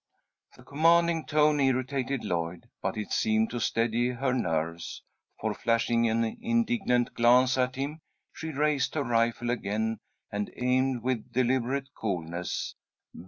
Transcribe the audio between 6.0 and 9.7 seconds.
an indignant glance at him, she raised her rifle